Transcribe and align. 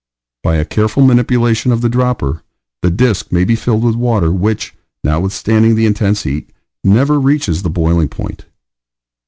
By 0.41 0.55
a 0.55 0.65
careful 0.65 1.05
manipulation 1.05 1.71
of 1.71 1.81
the 1.81 1.87
dropper, 1.87 2.41
the 2.81 2.89
disk 2.89 3.31
may 3.31 3.43
be 3.43 3.55
filled 3.55 3.83
with 3.83 3.93
water 3.95 4.31
which, 4.31 4.73
notwithstanding 5.03 5.75
the 5.75 5.85
intense 5.85 6.23
heat, 6.23 6.49
never 6.83 7.19
reaches 7.19 7.61
the 7.61 7.69
boiling 7.69 8.09
point. 8.09 8.45